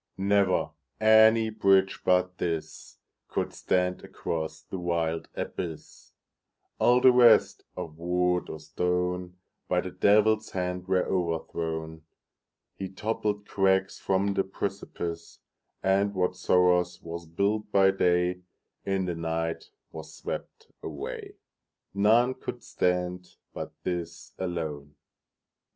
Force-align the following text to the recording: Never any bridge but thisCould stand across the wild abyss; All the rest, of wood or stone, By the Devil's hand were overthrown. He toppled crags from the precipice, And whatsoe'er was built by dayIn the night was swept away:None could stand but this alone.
Never 0.17 0.71
any 0.99 1.51
bridge 1.51 1.99
but 2.03 2.39
thisCould 2.39 3.53
stand 3.53 4.03
across 4.03 4.63
the 4.63 4.79
wild 4.79 5.29
abyss; 5.35 6.13
All 6.79 7.01
the 7.01 7.11
rest, 7.11 7.65
of 7.77 7.99
wood 7.99 8.49
or 8.49 8.59
stone, 8.59 9.37
By 9.67 9.81
the 9.81 9.91
Devil's 9.91 10.49
hand 10.49 10.87
were 10.87 11.05
overthrown. 11.05 12.01
He 12.73 12.89
toppled 12.89 13.47
crags 13.47 13.99
from 13.99 14.33
the 14.33 14.43
precipice, 14.43 15.37
And 15.83 16.13
whatsoe'er 16.15 16.83
was 17.03 17.27
built 17.27 17.71
by 17.71 17.91
dayIn 17.91 18.41
the 19.05 19.13
night 19.15 19.69
was 19.91 20.15
swept 20.15 20.71
away:None 20.81 22.33
could 22.33 22.63
stand 22.63 23.35
but 23.53 23.71
this 23.83 24.33
alone. 24.39 24.95